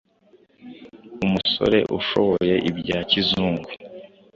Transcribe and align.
Umusore 1.25 1.79
ushoboye 1.99 2.53
ibya 2.69 2.99
kizungu 3.09 3.69